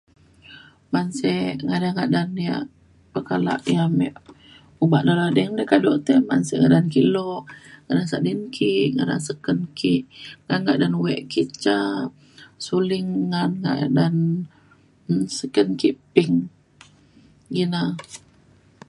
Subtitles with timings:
[0.93, 1.33] manse
[1.65, 2.63] ngadan ngadan yak
[3.13, 4.07] pekala yak ame
[4.83, 7.43] obak dalau di kado na ban sek karan ke lok
[7.85, 9.93] ngadan sadin ke ngadan seken ke
[10.45, 11.77] ngan ngadan wek ke ca
[12.65, 13.51] Suling ngan
[13.95, 14.15] ngan
[15.37, 16.33] seken ke Ping
[17.63, 17.83] ina